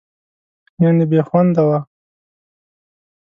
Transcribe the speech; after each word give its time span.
یعنې 0.81 1.05
بېخونده 1.11 1.63
وه. 1.69 1.79